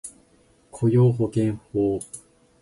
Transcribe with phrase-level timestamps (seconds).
[0.71, 1.99] 雇用保険法